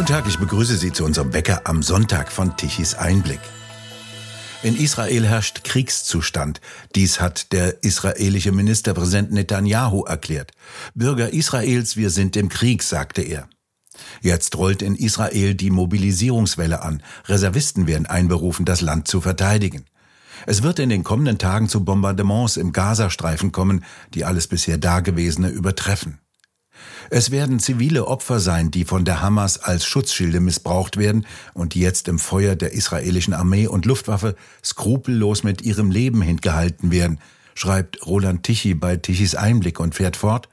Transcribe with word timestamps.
Guten 0.00 0.14
Tag, 0.14 0.26
ich 0.26 0.38
begrüße 0.38 0.78
Sie 0.78 0.92
zu 0.92 1.04
unserem 1.04 1.34
Wecker 1.34 1.60
am 1.64 1.82
Sonntag 1.82 2.32
von 2.32 2.56
Tichys 2.56 2.94
Einblick. 2.94 3.38
In 4.62 4.74
Israel 4.74 5.26
herrscht 5.26 5.62
Kriegszustand. 5.62 6.62
Dies 6.94 7.20
hat 7.20 7.52
der 7.52 7.84
israelische 7.84 8.50
Ministerpräsident 8.50 9.30
Netanyahu 9.30 10.04
erklärt. 10.04 10.52
Bürger 10.94 11.34
Israels, 11.34 11.98
wir 11.98 12.08
sind 12.08 12.34
im 12.36 12.48
Krieg, 12.48 12.82
sagte 12.82 13.20
er. 13.20 13.50
Jetzt 14.22 14.56
rollt 14.56 14.80
in 14.80 14.94
Israel 14.94 15.54
die 15.54 15.68
Mobilisierungswelle 15.68 16.80
an. 16.80 17.02
Reservisten 17.26 17.86
werden 17.86 18.06
einberufen, 18.06 18.64
das 18.64 18.80
Land 18.80 19.06
zu 19.06 19.20
verteidigen. 19.20 19.84
Es 20.46 20.62
wird 20.62 20.78
in 20.78 20.88
den 20.88 21.04
kommenden 21.04 21.36
Tagen 21.36 21.68
zu 21.68 21.84
Bombardements 21.84 22.56
im 22.56 22.72
Gazastreifen 22.72 23.52
kommen, 23.52 23.84
die 24.14 24.24
alles 24.24 24.46
bisher 24.46 24.78
Dagewesene 24.78 25.50
übertreffen. 25.50 26.20
Es 27.10 27.30
werden 27.30 27.58
zivile 27.58 28.06
Opfer 28.06 28.38
sein, 28.38 28.70
die 28.70 28.84
von 28.84 29.04
der 29.04 29.20
Hamas 29.20 29.58
als 29.58 29.84
Schutzschilde 29.84 30.40
missbraucht 30.40 30.96
werden 30.96 31.26
und 31.54 31.74
die 31.74 31.80
jetzt 31.80 32.06
im 32.08 32.18
Feuer 32.18 32.54
der 32.54 32.72
israelischen 32.72 33.34
Armee 33.34 33.66
und 33.66 33.86
Luftwaffe 33.86 34.36
skrupellos 34.64 35.42
mit 35.42 35.62
ihrem 35.62 35.90
Leben 35.90 36.22
hingehalten 36.22 36.90
werden, 36.92 37.18
schreibt 37.54 38.06
Roland 38.06 38.44
Tichy 38.44 38.74
bei 38.74 38.96
Tichys 38.96 39.34
Einblick 39.34 39.80
und 39.80 39.94
fährt 39.94 40.16
fort. 40.16 40.48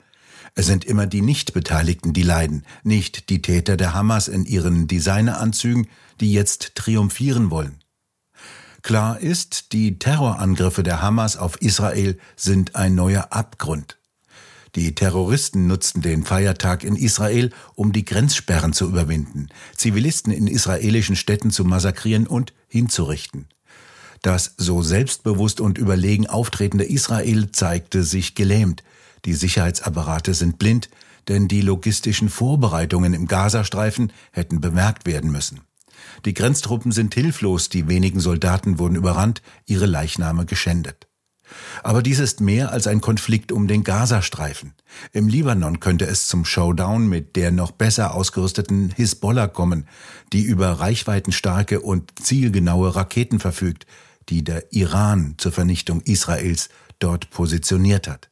Es 0.55 0.65
sind 0.65 0.85
immer 0.85 1.05
die 1.05 1.21
Nichtbeteiligten, 1.21 2.13
die 2.13 2.23
leiden, 2.23 2.65
nicht 2.83 3.29
die 3.29 3.43
Täter 3.43 3.77
der 3.77 3.93
Hamas 3.93 4.27
in 4.27 4.43
ihren 4.43 4.87
Designeranzügen, 4.87 5.87
die 6.19 6.33
jetzt 6.33 6.73
triumphieren 6.73 7.51
wollen. 7.51 7.77
Klar 8.81 9.19
ist, 9.19 9.73
die 9.73 9.99
Terrorangriffe 9.99 10.81
der 10.81 11.01
Hamas 11.01 11.37
auf 11.37 11.61
Israel 11.61 12.17
sind 12.35 12.75
ein 12.75 12.95
neuer 12.95 13.27
Abgrund. 13.31 13.96
Die 14.75 14.93
Terroristen 14.95 15.67
nutzten 15.67 16.01
den 16.01 16.23
Feiertag 16.23 16.83
in 16.83 16.95
Israel, 16.95 17.51
um 17.75 17.93
die 17.93 18.05
Grenzsperren 18.05 18.73
zu 18.73 18.87
überwinden, 18.87 19.47
Zivilisten 19.75 20.31
in 20.33 20.47
israelischen 20.47 21.15
Städten 21.15 21.51
zu 21.51 21.63
massakrieren 21.63 22.27
und 22.27 22.53
hinzurichten. 22.67 23.47
Das 24.21 24.55
so 24.57 24.81
selbstbewusst 24.81 25.61
und 25.61 25.77
überlegen 25.77 26.27
auftretende 26.27 26.85
Israel 26.85 27.51
zeigte 27.51 28.03
sich 28.03 28.35
gelähmt. 28.35 28.83
Die 29.25 29.33
Sicherheitsapparate 29.33 30.33
sind 30.33 30.57
blind, 30.59 30.89
denn 31.27 31.47
die 31.47 31.61
logistischen 31.61 32.29
Vorbereitungen 32.29 33.13
im 33.13 33.27
Gazastreifen 33.27 34.11
hätten 34.31 34.61
bemerkt 34.61 35.05
werden 35.05 35.31
müssen. 35.31 35.61
Die 36.25 36.33
Grenztruppen 36.33 36.91
sind 36.91 37.13
hilflos, 37.13 37.69
die 37.69 37.87
wenigen 37.87 38.19
Soldaten 38.19 38.79
wurden 38.79 38.95
überrannt, 38.95 39.41
ihre 39.65 39.85
Leichname 39.85 40.45
geschändet. 40.45 41.06
Aber 41.83 42.01
dies 42.01 42.19
ist 42.19 42.41
mehr 42.41 42.71
als 42.71 42.87
ein 42.87 43.01
Konflikt 43.01 43.51
um 43.51 43.67
den 43.67 43.83
Gazastreifen. 43.83 44.73
Im 45.13 45.27
Libanon 45.27 45.79
könnte 45.79 46.05
es 46.05 46.27
zum 46.27 46.45
Showdown 46.45 47.07
mit 47.07 47.35
der 47.35 47.51
noch 47.51 47.71
besser 47.71 48.13
ausgerüsteten 48.13 48.91
Hisbollah 48.95 49.47
kommen, 49.47 49.87
die 50.33 50.43
über 50.43 50.71
reichweitenstarke 50.71 51.81
und 51.81 52.11
zielgenaue 52.21 52.95
Raketen 52.95 53.39
verfügt, 53.39 53.85
die 54.29 54.43
der 54.43 54.73
Iran 54.73 55.35
zur 55.37 55.51
Vernichtung 55.51 56.01
Israels 56.01 56.69
dort 56.99 57.29
positioniert 57.29 58.07
hat. 58.07 58.29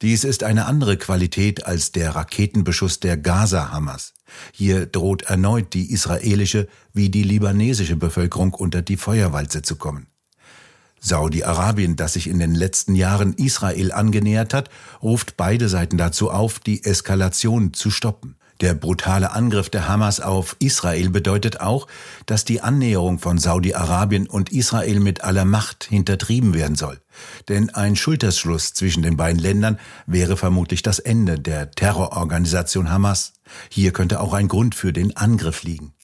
Dies 0.00 0.22
ist 0.22 0.44
eine 0.44 0.66
andere 0.66 0.96
Qualität 0.96 1.66
als 1.66 1.90
der 1.90 2.14
Raketenbeschuss 2.14 3.00
der 3.00 3.16
Gaza-Hamas. 3.16 4.14
Hier 4.52 4.86
droht 4.86 5.22
erneut 5.22 5.74
die 5.74 5.90
israelische 5.90 6.68
wie 6.92 7.08
die 7.10 7.24
libanesische 7.24 7.96
Bevölkerung 7.96 8.54
unter 8.54 8.82
die 8.82 8.96
Feuerwalze 8.96 9.62
zu 9.62 9.76
kommen. 9.76 10.07
Saudi-Arabien, 11.00 11.96
das 11.96 12.14
sich 12.14 12.28
in 12.28 12.38
den 12.38 12.54
letzten 12.54 12.94
Jahren 12.94 13.34
Israel 13.34 13.92
angenähert 13.92 14.54
hat, 14.54 14.70
ruft 15.02 15.36
beide 15.36 15.68
Seiten 15.68 15.98
dazu 15.98 16.30
auf, 16.30 16.58
die 16.58 16.84
Eskalation 16.84 17.72
zu 17.72 17.90
stoppen. 17.90 18.36
Der 18.60 18.74
brutale 18.74 19.30
Angriff 19.30 19.70
der 19.70 19.86
Hamas 19.86 20.18
auf 20.18 20.56
Israel 20.58 21.10
bedeutet 21.10 21.60
auch, 21.60 21.86
dass 22.26 22.44
die 22.44 22.60
Annäherung 22.60 23.20
von 23.20 23.38
Saudi-Arabien 23.38 24.26
und 24.26 24.50
Israel 24.50 24.98
mit 24.98 25.22
aller 25.22 25.44
Macht 25.44 25.84
hintertrieben 25.84 26.54
werden 26.54 26.74
soll. 26.74 27.00
Denn 27.48 27.70
ein 27.70 27.94
Schulterschluss 27.94 28.74
zwischen 28.74 29.04
den 29.04 29.16
beiden 29.16 29.40
Ländern 29.40 29.78
wäre 30.06 30.36
vermutlich 30.36 30.82
das 30.82 30.98
Ende 30.98 31.38
der 31.38 31.70
Terrororganisation 31.70 32.90
Hamas. 32.90 33.34
Hier 33.70 33.92
könnte 33.92 34.20
auch 34.20 34.32
ein 34.32 34.48
Grund 34.48 34.74
für 34.74 34.92
den 34.92 35.16
Angriff 35.16 35.62
liegen. 35.62 35.94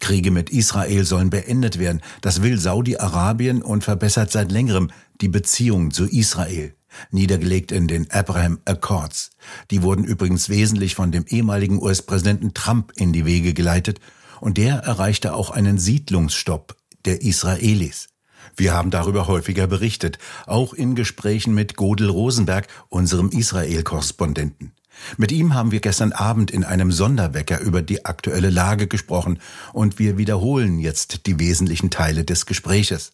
Kriege 0.00 0.30
mit 0.30 0.50
Israel 0.50 1.04
sollen 1.04 1.30
beendet 1.30 1.78
werden. 1.78 2.02
Das 2.20 2.42
will 2.42 2.58
Saudi-Arabien 2.58 3.62
und 3.62 3.84
verbessert 3.84 4.30
seit 4.30 4.50
längerem 4.50 4.90
die 5.20 5.28
Beziehungen 5.28 5.90
zu 5.90 6.04
Israel. 6.04 6.74
Niedergelegt 7.10 7.70
in 7.70 7.86
den 7.86 8.10
Abraham 8.10 8.60
Accords. 8.64 9.30
Die 9.70 9.82
wurden 9.82 10.04
übrigens 10.04 10.48
wesentlich 10.48 10.94
von 10.94 11.12
dem 11.12 11.26
ehemaligen 11.26 11.82
US-Präsidenten 11.82 12.54
Trump 12.54 12.92
in 12.96 13.12
die 13.12 13.26
Wege 13.26 13.54
geleitet 13.54 14.00
und 14.40 14.56
der 14.56 14.76
erreichte 14.76 15.34
auch 15.34 15.50
einen 15.50 15.78
Siedlungsstopp 15.78 16.76
der 17.04 17.22
Israelis. 17.22 18.08
Wir 18.56 18.72
haben 18.72 18.90
darüber 18.90 19.28
häufiger 19.28 19.66
berichtet, 19.66 20.18
auch 20.46 20.72
in 20.72 20.94
Gesprächen 20.94 21.54
mit 21.54 21.76
Godel 21.76 22.08
Rosenberg, 22.08 22.66
unserem 22.88 23.28
Israel-Korrespondenten. 23.28 24.72
Mit 25.16 25.32
ihm 25.32 25.54
haben 25.54 25.72
wir 25.72 25.80
gestern 25.80 26.12
Abend 26.12 26.50
in 26.50 26.64
einem 26.64 26.92
Sonderwecker 26.92 27.60
über 27.60 27.82
die 27.82 28.04
aktuelle 28.04 28.50
Lage 28.50 28.86
gesprochen 28.86 29.40
und 29.72 29.98
wir 29.98 30.18
wiederholen 30.18 30.78
jetzt 30.78 31.26
die 31.26 31.38
wesentlichen 31.38 31.90
Teile 31.90 32.24
des 32.24 32.46
Gespräches. 32.46 33.12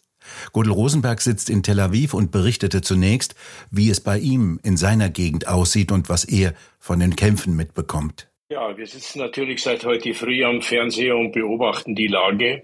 Godel 0.53 0.73
Rosenberg 0.73 1.21
sitzt 1.21 1.49
in 1.49 1.63
Tel 1.63 1.79
Aviv 1.79 2.13
und 2.13 2.31
berichtete 2.31 2.81
zunächst, 2.81 3.35
wie 3.71 3.89
es 3.89 4.01
bei 4.01 4.17
ihm 4.17 4.59
in 4.63 4.77
seiner 4.77 5.09
Gegend 5.09 5.47
aussieht 5.47 5.91
und 5.91 6.09
was 6.09 6.25
er 6.25 6.53
von 6.79 6.99
den 6.99 7.15
Kämpfen 7.15 7.55
mitbekommt. 7.55 8.27
Ja, 8.49 8.77
wir 8.77 8.85
sitzen 8.85 9.19
natürlich 9.19 9.63
seit 9.63 9.83
heute 9.85 10.13
früh 10.13 10.43
am 10.43 10.61
Fernseher 10.61 11.15
und 11.15 11.31
beobachten 11.31 11.95
die 11.95 12.07
Lage, 12.07 12.61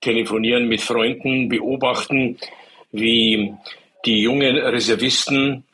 telefonieren 0.00 0.66
mit 0.66 0.80
Freunden, 0.80 1.48
beobachten, 1.48 2.36
wie 2.90 3.54
die 4.04 4.22
jungen 4.22 4.56
Reservisten 4.56 5.64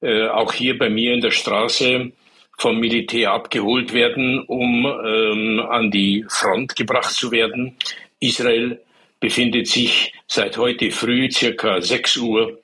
äh, 0.00 0.26
auch 0.26 0.52
hier 0.52 0.76
bei 0.76 0.90
mir 0.90 1.14
in 1.14 1.20
der 1.20 1.30
Straße 1.30 2.10
vom 2.58 2.78
Militär 2.78 3.32
abgeholt 3.32 3.92
werden, 3.92 4.40
um 4.40 4.86
ähm, 4.86 5.60
an 5.68 5.90
die 5.90 6.24
Front 6.28 6.76
gebracht 6.76 7.12
zu 7.12 7.30
werden. 7.30 7.76
Israel 8.20 8.80
befindet 9.20 9.66
sich 9.66 10.12
seit 10.26 10.56
heute 10.56 10.90
früh 10.90 11.30
circa 11.30 11.80
6 11.80 12.16
Uhr 12.18 12.60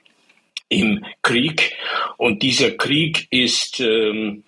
im 0.69 1.05
Krieg 1.23 1.77
und 2.17 2.43
dieser 2.43 2.73
Krieg 2.73 3.27
ist 3.31 3.81
ähm, 3.81 4.45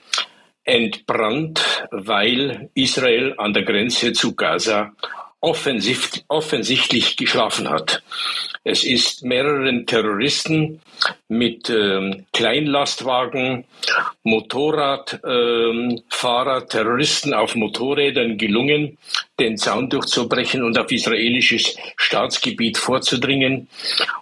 entbrannt, 0.64 1.86
weil 1.90 2.70
Israel 2.74 3.34
an 3.38 3.52
der 3.52 3.64
Grenze 3.64 4.12
zu 4.12 4.34
Gaza 4.34 4.92
offensichtlich 5.42 7.16
geschlafen 7.16 7.68
hat. 7.68 8.02
Es 8.64 8.84
ist 8.84 9.24
mehreren 9.24 9.86
Terroristen 9.86 10.80
mit 11.26 11.68
ähm, 11.68 12.26
Kleinlastwagen, 12.32 13.64
Motorradfahrer, 14.22 16.62
ähm, 16.62 16.68
Terroristen 16.68 17.34
auf 17.34 17.56
Motorrädern 17.56 18.38
gelungen, 18.38 18.98
den 19.40 19.56
Zaun 19.56 19.90
durchzubrechen 19.90 20.62
und 20.62 20.78
auf 20.78 20.92
israelisches 20.92 21.76
Staatsgebiet 21.96 22.78
vorzudringen. 22.78 23.66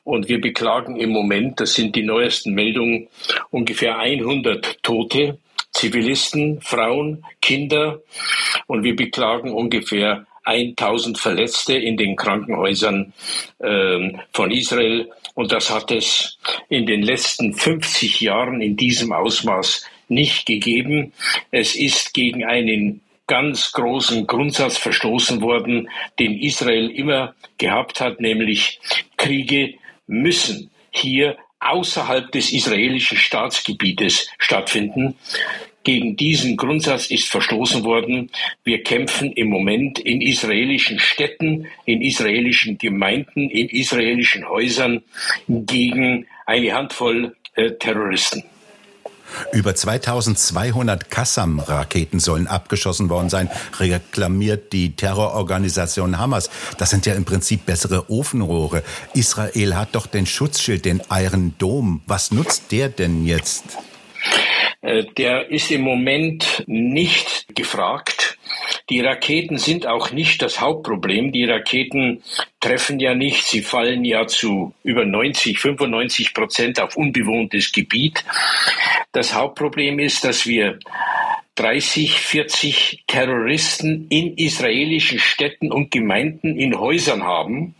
Und 0.04 0.30
wir 0.30 0.40
beklagen 0.40 0.96
im 0.96 1.10
Moment, 1.10 1.60
das 1.60 1.74
sind 1.74 1.94
die 1.94 2.02
neuesten 2.02 2.54
Meldungen, 2.54 3.08
ungefähr 3.50 3.98
100 3.98 4.82
Tote. 4.82 5.38
Zivilisten, 5.72 6.60
Frauen, 6.62 7.24
Kinder 7.40 8.00
und 8.66 8.82
wir 8.82 8.96
beklagen 8.96 9.52
ungefähr 9.52 10.26
1000 10.50 11.18
Verletzte 11.18 11.74
in 11.74 11.96
den 11.96 12.16
Krankenhäusern 12.16 13.12
äh, 13.58 14.12
von 14.32 14.50
Israel. 14.50 15.10
Und 15.34 15.52
das 15.52 15.70
hat 15.70 15.90
es 15.90 16.38
in 16.68 16.86
den 16.86 17.02
letzten 17.02 17.54
50 17.54 18.20
Jahren 18.20 18.60
in 18.60 18.76
diesem 18.76 19.12
Ausmaß 19.12 19.84
nicht 20.08 20.46
gegeben. 20.46 21.12
Es 21.50 21.76
ist 21.76 22.12
gegen 22.14 22.44
einen 22.44 23.00
ganz 23.26 23.70
großen 23.72 24.26
Grundsatz 24.26 24.76
verstoßen 24.76 25.40
worden, 25.40 25.88
den 26.18 26.36
Israel 26.36 26.90
immer 26.90 27.34
gehabt 27.58 28.00
hat, 28.00 28.20
nämlich 28.20 28.80
Kriege 29.16 29.74
müssen 30.08 30.70
hier 30.90 31.38
außerhalb 31.60 32.32
des 32.32 32.52
israelischen 32.52 33.18
Staatsgebietes 33.18 34.28
stattfinden. 34.38 35.14
Gegen 35.82 36.16
diesen 36.16 36.56
Grundsatz 36.56 37.06
ist 37.06 37.28
verstoßen 37.28 37.84
worden. 37.84 38.30
Wir 38.64 38.82
kämpfen 38.82 39.32
im 39.32 39.48
Moment 39.48 39.98
in 39.98 40.20
israelischen 40.20 40.98
Städten, 40.98 41.66
in 41.86 42.02
israelischen 42.02 42.76
Gemeinden, 42.76 43.48
in 43.48 43.68
israelischen 43.68 44.48
Häusern 44.48 45.02
gegen 45.48 46.26
eine 46.44 46.74
Handvoll 46.74 47.34
äh, 47.54 47.72
Terroristen. 47.72 48.44
Über 49.52 49.74
2200 49.74 51.10
Qassam-Raketen 51.10 52.20
sollen 52.20 52.46
abgeschossen 52.46 53.08
worden 53.08 53.30
sein, 53.30 53.48
reklamiert 53.78 54.72
die 54.72 54.96
Terrororganisation 54.96 56.18
Hamas. 56.18 56.50
Das 56.78 56.90
sind 56.90 57.06
ja 57.06 57.14
im 57.14 57.24
Prinzip 57.24 57.66
bessere 57.66 58.10
Ofenrohre. 58.10 58.82
Israel 59.14 59.76
hat 59.76 59.94
doch 59.94 60.06
den 60.06 60.26
Schutzschild, 60.26 60.84
den 60.84 61.02
Iron 61.10 61.54
Dome. 61.58 62.00
Was 62.06 62.32
nutzt 62.32 62.72
der 62.72 62.88
denn 62.88 63.24
jetzt? 63.24 63.64
Äh, 64.82 65.04
der 65.16 65.50
ist 65.50 65.70
im 65.70 65.82
Moment 65.82 66.64
nicht 66.66 67.46
gefragt. 67.54 68.38
Die 68.88 69.00
Raketen 69.00 69.58
sind 69.58 69.86
auch 69.86 70.10
nicht 70.10 70.42
das 70.42 70.60
Hauptproblem. 70.60 71.32
Die 71.32 71.44
Raketen 71.44 72.22
treffen 72.60 72.98
ja 72.98 73.14
nicht. 73.14 73.44
Sie 73.44 73.62
fallen 73.62 74.04
ja 74.04 74.26
zu 74.26 74.74
über 74.82 75.04
90, 75.04 75.58
95 75.58 76.34
Prozent 76.34 76.80
auf 76.80 76.96
unbewohntes 76.96 77.72
Gebiet. 77.72 78.24
Das 79.12 79.34
Hauptproblem 79.34 79.98
ist, 79.98 80.24
dass 80.24 80.46
wir 80.46 80.78
30, 81.56 82.18
40 82.18 83.04
Terroristen 83.06 84.06
in 84.08 84.36
israelischen 84.36 85.18
Städten 85.18 85.70
und 85.70 85.90
Gemeinden 85.90 86.56
in 86.56 86.78
Häusern 86.78 87.22
haben, 87.22 87.74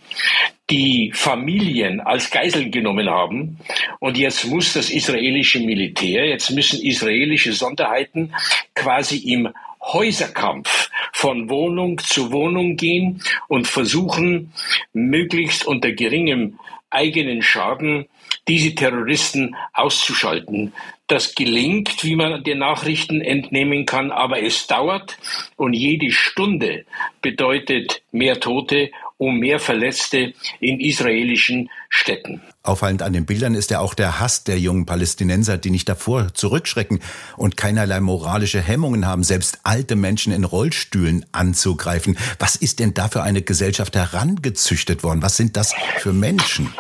die 0.70 1.12
Familien 1.14 2.00
als 2.00 2.31
Geiseln 2.31 2.70
genommen 2.70 3.11
haben. 3.11 3.58
Und 3.99 4.17
jetzt 4.17 4.46
muss 4.46 4.72
das 4.72 4.90
israelische 4.90 5.61
Militär, 5.61 6.26
jetzt 6.28 6.50
müssen 6.50 6.81
israelische 6.81 7.52
Sonderheiten 7.52 8.32
quasi 8.75 9.17
im 9.17 9.49
Häuserkampf 9.82 10.90
von 11.12 11.50
Wohnung 11.50 11.99
zu 11.99 12.32
Wohnung 12.32 12.76
gehen 12.76 13.22
und 13.49 13.67
versuchen, 13.67 14.52
möglichst 14.93 15.67
unter 15.67 15.93
geringem 15.93 16.58
eigenen 16.90 17.43
Schaden 17.43 18.06
diese 18.49 18.75
Terroristen 18.75 19.56
auszuschalten. 19.72 20.72
Das 21.06 21.34
gelingt, 21.34 22.05
wie 22.05 22.14
man 22.14 22.44
den 22.44 22.58
Nachrichten 22.58 23.20
entnehmen 23.20 23.87
kann, 23.87 24.11
aber 24.12 24.43
es 24.43 24.67
dauert 24.67 25.19
und 25.56 25.72
jede 25.72 26.11
Stunde 26.11 26.84
bedeutet 27.20 28.02
mehr 28.12 28.38
Tote 28.38 28.90
und 29.20 29.38
mehr 29.38 29.61
Verletzte 29.61 30.32
in 30.61 30.81
israelischen 30.81 31.69
Städten. 31.90 32.40
Auffallend 32.62 33.02
an 33.02 33.12
den 33.12 33.26
Bildern 33.26 33.55
ist 33.55 33.70
ja 33.70 33.81
auch 33.81 33.93
der 33.93 34.19
Hass 34.19 34.44
der 34.44 34.58
jungen 34.58 34.87
Palästinenser, 34.87 35.58
die 35.58 35.70
nicht 35.70 35.88
davor 35.90 36.32
zurückschrecken 36.32 37.00
und 37.37 37.58
keinerlei 37.58 38.00
moralische 38.00 38.62
Hemmungen 38.62 39.06
haben, 39.06 39.22
selbst 39.22 39.61
alte 39.62 39.94
Menschen 39.94 40.32
in 40.32 40.44
Rollstühlen 40.44 41.26
anzugreifen. 41.32 42.17
Was 42.38 42.56
ist 42.56 42.78
denn 42.78 42.94
da 42.94 43.08
für 43.08 43.22
eine 43.22 43.43
Gesellschaft 43.43 43.94
herangezüchtet 43.94 45.02
worden? 45.02 45.20
Was 45.20 45.37
sind 45.37 45.55
das 45.55 45.75
für 45.99 46.14
Menschen? 46.14 46.72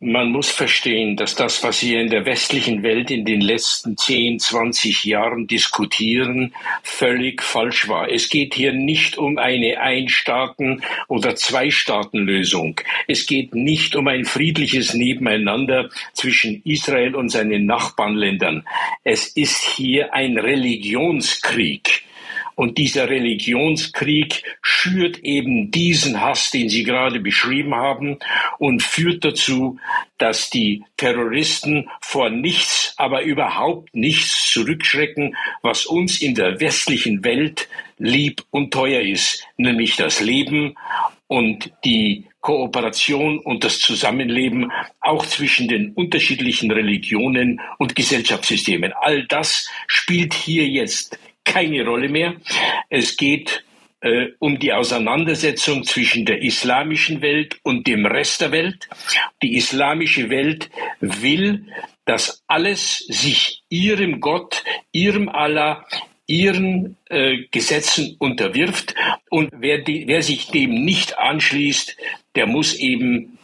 Man 0.00 0.30
muss 0.30 0.50
verstehen, 0.50 1.16
dass 1.16 1.36
das, 1.36 1.62
was 1.62 1.82
wir 1.82 2.00
in 2.02 2.10
der 2.10 2.26
westlichen 2.26 2.82
Welt 2.82 3.10
in 3.10 3.24
den 3.24 3.40
letzten 3.40 3.96
10, 3.96 4.38
20 4.38 5.04
Jahren 5.04 5.46
diskutieren, 5.46 6.54
völlig 6.82 7.42
falsch 7.42 7.88
war. 7.88 8.10
Es 8.10 8.28
geht 8.28 8.54
hier 8.54 8.74
nicht 8.74 9.16
um 9.16 9.38
eine 9.38 9.80
Ein-Staaten- 9.80 10.82
oder 11.08 11.34
Zwei-Staaten-Lösung. 11.34 12.78
Es 13.08 13.24
geht 13.24 13.54
nicht 13.54 13.96
um 13.96 14.06
ein 14.08 14.26
friedliches 14.26 14.92
Nebeneinander 14.92 15.88
zwischen 16.12 16.60
Israel 16.64 17.14
und 17.14 17.30
seinen 17.30 17.64
Nachbarländern. 17.64 18.66
Es 19.02 19.28
ist 19.28 19.62
hier 19.62 20.12
ein 20.12 20.36
Religionskrieg. 20.36 22.05
Und 22.56 22.78
dieser 22.78 23.08
Religionskrieg 23.10 24.42
schürt 24.62 25.18
eben 25.18 25.70
diesen 25.70 26.22
Hass, 26.22 26.50
den 26.50 26.70
Sie 26.70 26.84
gerade 26.84 27.20
beschrieben 27.20 27.74
haben, 27.74 28.18
und 28.58 28.82
führt 28.82 29.24
dazu, 29.24 29.78
dass 30.16 30.48
die 30.48 30.82
Terroristen 30.96 31.88
vor 32.00 32.30
nichts, 32.30 32.94
aber 32.96 33.22
überhaupt 33.22 33.94
nichts 33.94 34.50
zurückschrecken, 34.50 35.36
was 35.62 35.84
uns 35.84 36.22
in 36.22 36.34
der 36.34 36.58
westlichen 36.58 37.22
Welt 37.24 37.68
lieb 37.98 38.42
und 38.50 38.72
teuer 38.72 39.02
ist, 39.02 39.46
nämlich 39.58 39.96
das 39.96 40.20
Leben 40.20 40.76
und 41.26 41.72
die 41.84 42.24
Kooperation 42.40 43.38
und 43.38 43.64
das 43.64 43.80
Zusammenleben 43.80 44.72
auch 45.00 45.26
zwischen 45.26 45.68
den 45.68 45.92
unterschiedlichen 45.92 46.70
Religionen 46.70 47.60
und 47.78 47.96
Gesellschaftssystemen. 47.96 48.92
All 48.98 49.26
das 49.26 49.68
spielt 49.88 50.32
hier 50.32 50.66
jetzt 50.66 51.18
keine 51.46 51.86
Rolle 51.86 52.10
mehr. 52.10 52.34
Es 52.90 53.16
geht 53.16 53.64
äh, 54.00 54.32
um 54.38 54.58
die 54.58 54.74
Auseinandersetzung 54.74 55.84
zwischen 55.84 56.26
der 56.26 56.42
islamischen 56.42 57.22
Welt 57.22 57.58
und 57.62 57.86
dem 57.86 58.04
Rest 58.04 58.42
der 58.42 58.52
Welt. 58.52 58.88
Die 59.42 59.56
islamische 59.56 60.28
Welt 60.28 60.68
will, 61.00 61.64
dass 62.04 62.44
alles 62.46 62.98
sich 62.98 63.62
ihrem 63.70 64.20
Gott, 64.20 64.62
ihrem 64.92 65.30
Allah, 65.30 65.86
ihren 66.26 66.96
äh, 67.06 67.44
Gesetzen 67.50 68.16
unterwirft. 68.18 68.94
Und 69.30 69.50
wer, 69.58 69.78
die, 69.78 70.06
wer 70.06 70.22
sich 70.22 70.48
dem 70.48 70.84
nicht 70.84 71.18
anschließt, 71.18 71.96
der 72.34 72.46
muss 72.46 72.74
eben 72.74 73.35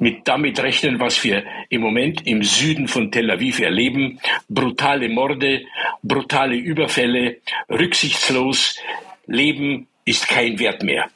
mit 0.00 0.26
damit 0.26 0.58
rechnen, 0.60 0.98
was 0.98 1.22
wir 1.22 1.44
im 1.68 1.82
Moment 1.82 2.26
im 2.26 2.42
Süden 2.42 2.88
von 2.88 3.12
Tel 3.12 3.30
Aviv 3.30 3.60
erleben. 3.60 4.18
Brutale 4.48 5.08
Morde, 5.08 5.62
brutale 6.02 6.56
Überfälle, 6.56 7.36
rücksichtslos. 7.68 8.76
Leben 9.26 9.86
ist 10.04 10.26
kein 10.26 10.58
Wert 10.58 10.82
mehr. 10.82 11.08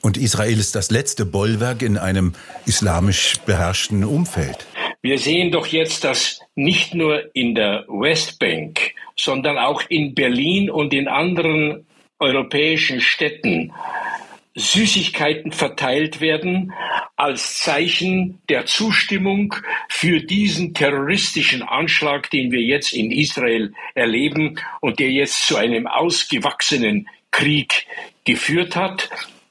Und 0.00 0.16
Israel 0.16 0.58
ist 0.58 0.74
das 0.74 0.90
letzte 0.90 1.24
Bollwerk 1.24 1.82
in 1.82 1.96
einem 1.96 2.32
islamisch 2.66 3.36
beherrschten 3.46 4.04
Umfeld. 4.04 4.66
Wir 5.02 5.18
sehen 5.18 5.52
doch 5.52 5.66
jetzt, 5.66 6.04
dass 6.04 6.40
nicht 6.54 6.94
nur 6.94 7.34
in 7.34 7.54
der 7.54 7.84
Westbank, 7.88 8.94
sondern 9.16 9.58
auch 9.58 9.82
in 9.88 10.14
Berlin 10.14 10.70
und 10.70 10.94
in 10.94 11.08
anderen 11.08 11.86
europäischen 12.18 13.00
Städten 13.00 13.72
Süßigkeiten 14.56 15.52
verteilt 15.52 16.20
werden 16.20 16.72
als 17.16 17.60
Zeichen 17.60 18.40
der 18.48 18.66
Zustimmung 18.66 19.54
für 19.88 20.20
diesen 20.20 20.74
terroristischen 20.74 21.62
Anschlag, 21.62 22.30
den 22.30 22.50
wir 22.50 22.60
jetzt 22.60 22.92
in 22.92 23.10
Israel 23.10 23.72
erleben 23.94 24.58
und 24.80 24.98
der 24.98 25.10
jetzt 25.10 25.46
zu 25.46 25.56
einem 25.56 25.86
ausgewachsenen 25.86 27.08
Krieg 27.30 27.86
geführt 28.24 28.76
hat. 28.76 29.08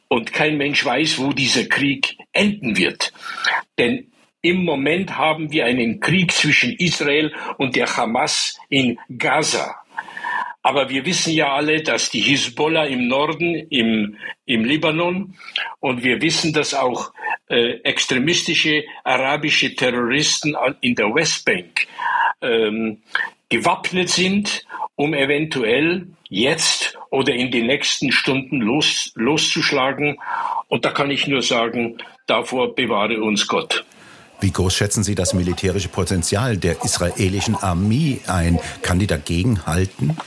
Und 0.09 0.33
kein 0.33 0.57
Mensch 0.57 0.83
weiß, 0.83 1.19
wo 1.19 1.33
dieser 1.33 1.65
Krieg 1.65 2.17
enden 2.33 2.77
wird. 2.77 3.13
Denn 3.77 4.11
im 4.41 4.65
Moment 4.65 5.17
haben 5.17 5.51
wir 5.51 5.65
einen 5.65 6.01
Krieg 6.01 6.31
zwischen 6.33 6.73
Israel 6.73 7.33
und 7.57 7.77
der 7.77 7.95
Hamas 7.95 8.59
in 8.69 8.99
Gaza. 9.17 9.82
Aber 10.63 10.89
wir 10.89 11.05
wissen 11.05 11.33
ja 11.33 11.53
alle, 11.53 11.83
dass 11.83 12.09
die 12.09 12.21
Hisbollah 12.21 12.85
im 12.85 13.07
Norden, 13.07 13.53
im, 13.69 14.15
im 14.45 14.63
Libanon, 14.63 15.35
und 15.81 16.03
wir 16.03 16.21
wissen, 16.21 16.53
dass 16.53 16.73
auch 16.73 17.11
äh, 17.49 17.81
extremistische 17.83 18.85
arabische 19.03 19.75
Terroristen 19.75 20.55
in 20.79 20.95
der 20.95 21.13
Westbank 21.13 21.85
ähm, 22.41 23.01
gewappnet 23.49 24.09
sind, 24.09 24.65
um 24.95 25.13
eventuell 25.13 26.07
jetzt 26.29 26.97
oder 27.09 27.33
in 27.33 27.51
den 27.51 27.67
nächsten 27.67 28.13
Stunden 28.13 28.61
los, 28.61 29.11
loszuschlagen. 29.15 30.17
Und 30.69 30.85
da 30.85 30.91
kann 30.91 31.11
ich 31.11 31.27
nur 31.27 31.41
sagen, 31.41 31.97
davor 32.25 32.73
bewahre 32.73 33.21
uns 33.21 33.47
Gott. 33.47 33.83
Wie 34.39 34.51
groß 34.51 34.75
schätzen 34.75 35.03
Sie 35.03 35.15
das 35.15 35.33
militärische 35.33 35.89
Potenzial 35.89 36.57
der 36.57 36.83
israelischen 36.83 37.55
Armee 37.55 38.21
ein? 38.27 38.59
Kann 38.81 38.99
die 38.99 39.07
dagegen 39.07 39.65
halten? 39.65 40.17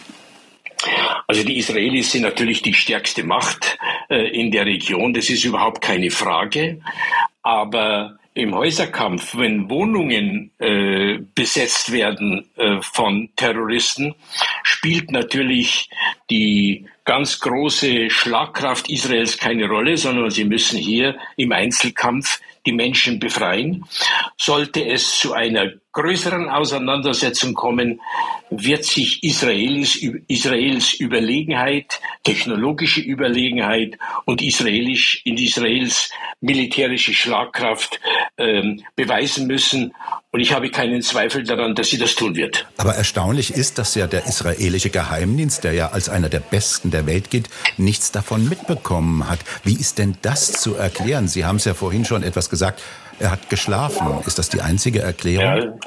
Also 1.27 1.43
die 1.43 1.59
Israelis 1.59 2.13
sind 2.13 2.23
natürlich 2.23 2.63
die 2.63 2.75
stärkste 2.75 3.25
Macht 3.25 3.79
äh, 4.09 4.29
in 4.29 4.51
der 4.51 4.67
Region, 4.67 5.13
das 5.13 5.29
ist 5.29 5.45
überhaupt 5.45 5.81
keine 5.81 6.11
Frage. 6.11 6.81
Aber 7.43 8.19
im 8.35 8.55
Häuserkampf, 8.55 9.37
wenn 9.39 9.71
Wohnungen 9.71 10.51
äh, 10.59 11.19
besetzt 11.35 11.91
werden 11.91 12.47
äh, 12.57 12.83
von 12.83 13.31
Terroristen, 13.35 14.15
spielt 14.63 15.11
natürlich 15.11 15.89
die 16.29 16.87
ganz 17.05 17.41
große 17.41 18.11
Schlagkraft 18.11 18.91
Israels 18.91 19.39
keine 19.39 19.67
Rolle, 19.69 19.97
sondern 19.97 20.31
sie 20.31 20.45
müssen 20.45 20.79
hier 20.79 21.17
im 21.37 21.51
Einzelkampf 21.51 22.41
die 22.67 22.73
Menschen 22.73 23.19
befreien. 23.19 23.85
Sollte 24.37 24.85
es 24.85 25.19
zu 25.19 25.33
einer 25.33 25.73
größeren 25.97 26.51
Auseinandersetzung 26.51 27.55
kommen, 27.55 28.01
wird 28.51 28.85
sich 28.85 29.23
Israelis, 29.25 29.97
Israels 30.29 30.93
Überlegenheit, 30.93 32.01
technologische 32.23 33.01
Überlegenheit 33.01 33.97
und 34.27 34.43
Israelisch, 34.43 35.23
in 35.25 35.39
Israels 35.39 36.11
militärische 36.41 37.15
Schlagkraft 37.15 37.99
ähm, 38.37 38.83
beweisen 38.95 39.47
müssen. 39.47 39.95
Und 40.33 40.41
ich 40.41 40.53
habe 40.53 40.71
keinen 40.71 41.01
Zweifel 41.01 41.45
daran, 41.45 41.75
dass 41.75 41.89
sie 41.89 41.97
das 41.97 42.15
tun 42.15 42.37
wird. 42.37 42.67
Aber 42.77 42.95
erstaunlich 42.95 43.55
ist, 43.55 43.79
dass 43.79 43.95
ja 43.95 44.07
der 44.07 44.27
israelische 44.27 44.91
Geheimdienst, 44.91 45.65
der 45.65 45.73
ja 45.73 45.89
als 45.93 46.11
einer 46.11 46.29
der 46.29 46.41
besten 46.41 46.91
der 46.91 47.07
Welt 47.07 47.31
gilt, 47.31 47.49
nichts 47.79 48.13
davon 48.13 48.47
mitbekommen 48.47 49.31
hat. 49.31 49.39
Wie 49.65 49.75
ist 49.75 49.99
denn 49.99 50.19
das 50.21 50.53
zu 50.53 50.75
erklären? 50.75 51.27
Sie 51.27 51.47
haben 51.47 51.57
es 51.57 51.65
ja 51.65 51.73
vorhin 51.73 52.05
schon 52.05 52.23
etwas 52.23 52.51
gesagt. 52.57 52.83
Er 53.19 53.31
hat 53.31 53.49
geschlafen. 53.49 54.07
Ist 54.27 54.39
das 54.39 54.49
die 54.49 54.61
einzige 54.61 55.01
Erklärung? 55.01 55.81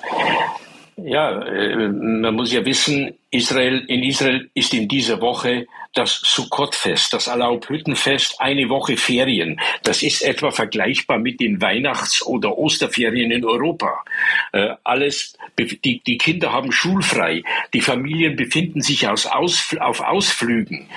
Ja, 0.97 1.31
ja, 1.31 1.41
äh, 1.43 1.87
man 1.87 2.35
muss 2.35 2.51
ja 2.51 2.63
wissen, 2.65 3.13
Israel, 3.31 3.85
in 3.87 4.03
Israel 4.03 4.49
ist 4.53 4.73
in 4.73 4.87
dieser 4.87 5.21
Woche 5.21 5.67
das 5.93 6.21
Sukkot-Fest, 6.23 7.13
das 7.13 7.27
Allerhaupt-Hüttenfest, 7.27 8.39
eine 8.39 8.69
Woche 8.69 8.95
Ferien. 8.95 9.59
Das 9.83 10.03
ist 10.03 10.21
etwa 10.21 10.51
vergleichbar 10.51 11.17
mit 11.17 11.39
den 11.39 11.61
Weihnachts- 11.61 12.25
oder 12.25 12.57
Osterferien 12.57 13.31
in 13.31 13.43
Europa. 13.43 14.03
Äh, 14.51 14.75
alles, 14.83 15.37
die, 15.57 15.99
die 15.99 16.17
Kinder 16.17 16.51
haben 16.53 16.71
schulfrei. 16.71 17.43
Die 17.73 17.81
Familien 17.81 18.35
befinden 18.35 18.81
sich 18.81 19.07
aus, 19.07 19.25
aus, 19.25 19.75
auf 19.79 20.01
Ausflügen. 20.01 20.87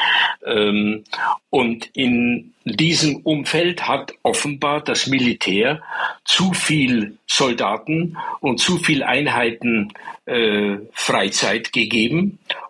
Ähm, 0.47 1.05
und 1.49 1.91
in 1.95 2.53
diesem 2.65 3.17
Umfeld 3.17 3.89
hat 3.89 4.13
offenbar 4.23 4.83
das 4.83 5.07
Militär 5.07 5.83
zu 6.25 6.53
viel 6.53 7.17
Soldaten 7.27 8.17
und 8.41 8.59
zu 8.59 8.79
viel 8.79 9.03
Einheiten 9.03 9.93
äh, 10.27 10.77
Freizeit 10.93 11.73
gegeben. 11.73 12.22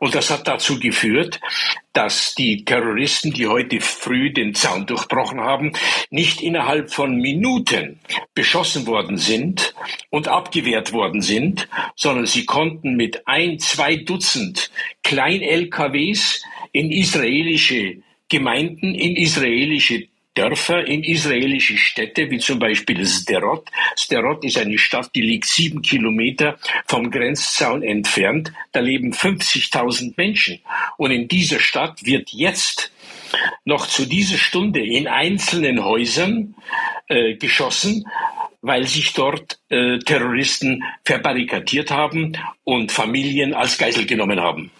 Und 0.02 0.16
das 0.16 0.32
hat 0.32 0.48
dazu 0.48 0.80
geführt, 0.80 1.38
dass 1.92 2.34
die 2.34 2.64
Terroristen, 2.64 3.32
die 3.32 3.46
heute 3.46 3.80
früh 3.80 4.32
den 4.32 4.52
Zaun 4.52 4.84
durchbrochen 4.84 5.40
haben, 5.40 5.74
nicht 6.10 6.42
innerhalb 6.42 6.92
von 6.92 7.18
Minuten 7.18 8.00
beschossen 8.34 8.88
worden 8.88 9.16
sind 9.16 9.76
und 10.10 10.26
abgewehrt 10.26 10.92
worden 10.92 11.20
sind, 11.20 11.68
sondern 11.94 12.26
sie 12.26 12.44
konnten 12.46 12.96
mit 12.96 13.28
ein, 13.28 13.60
zwei 13.60 13.94
Dutzend 13.94 14.72
Klein-LKWs 15.04 16.42
in 16.72 16.90
israelische 16.90 17.98
Gemeinden, 18.28 18.96
in 18.96 19.14
israelische 19.14 20.08
Dörfer 20.34 20.86
in 20.86 21.04
israelische 21.04 21.76
Städte, 21.76 22.30
wie 22.30 22.38
zum 22.38 22.58
Beispiel 22.58 23.04
Sderot. 23.04 23.68
Sderot 23.96 24.44
ist 24.44 24.56
eine 24.56 24.78
Stadt, 24.78 25.10
die 25.14 25.20
liegt 25.20 25.46
sieben 25.46 25.82
Kilometer 25.82 26.58
vom 26.86 27.10
Grenzzaun 27.10 27.82
entfernt. 27.82 28.52
Da 28.72 28.80
leben 28.80 29.12
50.000 29.12 30.14
Menschen. 30.16 30.60
Und 30.96 31.10
in 31.10 31.28
dieser 31.28 31.60
Stadt 31.60 32.04
wird 32.04 32.30
jetzt 32.30 32.92
noch 33.64 33.86
zu 33.86 34.06
dieser 34.06 34.38
Stunde 34.38 34.80
in 34.84 35.06
einzelnen 35.06 35.84
Häusern 35.84 36.54
äh, 37.08 37.34
geschossen, 37.34 38.04
weil 38.62 38.86
sich 38.86 39.12
dort 39.12 39.58
äh, 39.68 39.98
Terroristen 39.98 40.84
verbarrikadiert 41.04 41.90
haben 41.90 42.38
und 42.64 42.92
Familien 42.92 43.54
als 43.54 43.76
Geisel 43.76 44.06
genommen 44.06 44.40
haben. 44.40 44.70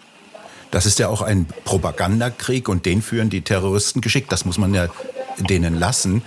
Das 0.71 0.87
ist 0.87 0.97
ja 0.97 1.07
auch 1.07 1.21
ein 1.21 1.45
Propagandakrieg 1.65 2.67
und 2.67 2.87
den 2.87 3.03
führen 3.03 3.29
die 3.29 3.41
Terroristen 3.41 4.01
geschickt. 4.01 4.31
Das 4.31 4.43
muss 4.43 4.57
man 4.57 4.73
ja 4.73 4.87
denen 5.37 5.75
lassen. 5.75 6.21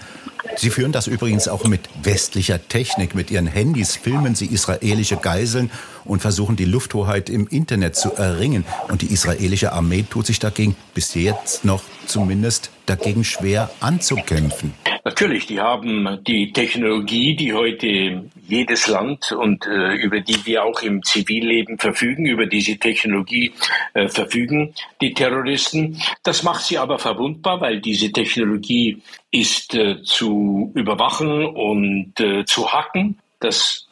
Sie 0.56 0.70
führen 0.70 0.92
das 0.92 1.06
übrigens 1.06 1.48
auch 1.48 1.64
mit 1.64 1.80
westlicher 2.02 2.66
Technik. 2.68 3.14
Mit 3.14 3.30
ihren 3.30 3.46
Handys 3.46 3.96
filmen 3.96 4.34
sie 4.34 4.46
israelische 4.46 5.16
Geiseln 5.16 5.70
und 6.06 6.20
versuchen 6.20 6.56
die 6.56 6.64
Lufthoheit 6.64 7.28
im 7.28 7.46
Internet 7.48 7.96
zu 7.96 8.12
erringen. 8.14 8.64
Und 8.88 9.02
die 9.02 9.12
israelische 9.12 9.72
Armee 9.72 10.04
tut 10.08 10.26
sich 10.26 10.38
dagegen 10.38 10.76
bis 10.94 11.14
jetzt 11.14 11.64
noch 11.64 11.82
zumindest 12.06 12.70
dagegen 12.86 13.25
schwer 13.25 13.70
anzukämpfen. 13.80 14.75
Natürlich, 15.06 15.46
die 15.46 15.60
haben 15.60 16.18
die 16.26 16.52
Technologie, 16.52 17.36
die 17.36 17.52
heute 17.52 18.28
jedes 18.48 18.88
Land 18.88 19.30
und 19.30 19.64
äh, 19.64 19.94
über 19.94 20.20
die 20.20 20.44
wir 20.46 20.64
auch 20.64 20.82
im 20.82 21.02
Zivilleben 21.04 21.78
verfügen, 21.78 22.26
über 22.26 22.46
diese 22.46 22.76
Technologie 22.76 23.52
äh, 23.94 24.08
verfügen, 24.08 24.75
die 25.00 25.14
Terroristen. 25.14 26.02
Das 26.25 26.42
macht 26.42 26.64
sie 26.64 26.78
aber 26.78 26.98
verwundbar, 26.98 27.60
weil 27.60 27.80
diese 27.80 28.10
Technologie 28.10 29.00
ist 29.30 29.76
äh, 29.76 30.02
zu 30.02 30.72
überwachen 30.75 31.44
und 31.46 32.18
äh, 32.18 32.44
zu 32.44 32.72
hacken. 32.72 33.18
Das 33.38 33.86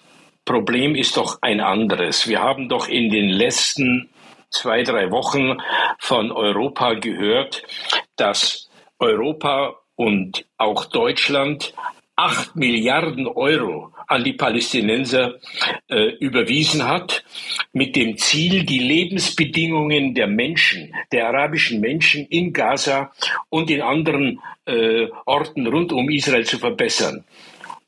Problem 0.45 0.95
ist 0.95 1.17
doch 1.17 1.39
ein 1.41 1.61
anderes. 1.61 2.29
Wir 2.29 2.41
haben 2.41 2.69
doch 2.69 2.89
in 2.89 3.11
den 3.11 3.29
letzten 3.29 4.11
zwei, 4.51 4.83
drei 4.83 5.11
Wochen 5.11 5.59
von 5.99 6.31
Europa 6.31 6.95
gehört, 6.95 7.63
dass 8.17 8.69
Europa 8.99 9.75
und 9.97 10.45
auch 10.59 10.85
Deutschland 10.87 11.75
acht 12.17 12.55
Milliarden 12.55 13.27
Euro 13.27 13.93
an 14.07 14.23
die 14.23 14.35
Palästinenser 14.35 15.35
äh, 15.89 16.11
überwiesen 16.19 16.87
hat, 16.87 17.25
mit 17.73 17.97
dem 17.97 18.17
Ziel, 18.19 18.65
die 18.65 18.79
Lebensbedingungen 18.79 20.15
der 20.15 20.27
Menschen, 20.27 20.95
der 21.11 21.29
arabischen 21.29 21.81
Menschen 21.81 22.27
in 22.27 22.53
Gaza 22.53 23.13
und 23.49 23.71
in 23.71 23.83
anderen 23.83 24.41
äh, 24.67 25.09
Orten 25.25 25.67
rund 25.67 25.93
um 25.93 26.09
Israel 26.11 26.45
zu 26.45 26.59
verbessern. 26.59 27.25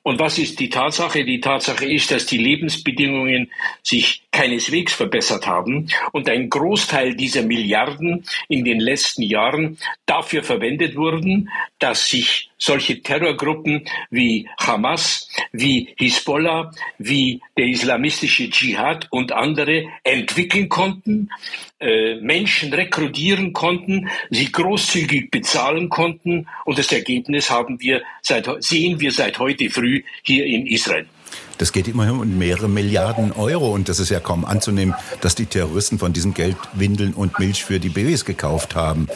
Und 0.06 0.20
was 0.20 0.38
ist 0.38 0.60
die 0.60 0.68
Tatsache? 0.68 1.24
Die 1.24 1.40
Tatsache 1.40 1.84
ist, 1.84 2.12
dass 2.12 2.26
die 2.26 2.38
Lebensbedingungen 2.38 3.50
sich 3.82 4.22
keineswegs 4.36 4.92
verbessert 4.92 5.46
haben 5.46 5.88
und 6.12 6.28
ein 6.28 6.50
Großteil 6.50 7.14
dieser 7.14 7.40
Milliarden 7.40 8.22
in 8.48 8.66
den 8.66 8.80
letzten 8.80 9.22
Jahren 9.22 9.78
dafür 10.04 10.42
verwendet 10.42 10.94
wurden, 10.94 11.48
dass 11.78 12.10
sich 12.10 12.50
solche 12.58 13.00
Terrorgruppen 13.00 13.88
wie 14.10 14.46
Hamas, 14.58 15.30
wie 15.52 15.88
Hisbollah, 15.96 16.70
wie 16.98 17.40
der 17.56 17.64
islamistische 17.64 18.50
Dschihad 18.50 19.08
und 19.10 19.32
andere 19.32 19.86
entwickeln 20.04 20.68
konnten, 20.68 21.30
äh, 21.80 22.16
Menschen 22.16 22.74
rekrutieren 22.74 23.54
konnten, 23.54 24.10
sie 24.28 24.52
großzügig 24.52 25.30
bezahlen 25.30 25.88
konnten 25.88 26.46
und 26.66 26.78
das 26.78 26.92
Ergebnis 26.92 27.50
haben 27.50 27.80
wir 27.80 28.02
seit, 28.20 28.46
sehen 28.62 29.00
wir 29.00 29.12
seit 29.12 29.38
heute 29.38 29.70
früh 29.70 30.02
hier 30.22 30.44
in 30.44 30.66
Israel. 30.66 31.06
Das 31.58 31.72
geht 31.72 31.88
immerhin 31.88 32.20
um 32.20 32.38
mehrere 32.38 32.68
Milliarden 32.68 33.32
Euro 33.32 33.72
und 33.72 33.88
das 33.88 33.98
ist 33.98 34.10
ja 34.10 34.20
kaum 34.20 34.44
anzunehmen, 34.44 34.94
dass 35.20 35.34
die 35.34 35.46
Terroristen 35.46 35.98
von 35.98 36.12
diesem 36.12 36.34
Geld 36.34 36.56
Windeln 36.74 37.14
und 37.14 37.38
Milch 37.38 37.64
für 37.64 37.80
die 37.80 37.88
Babys 37.88 38.24
gekauft 38.24 38.74
haben. 38.74 39.08